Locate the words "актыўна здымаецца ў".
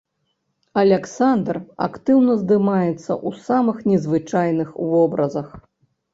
1.87-3.29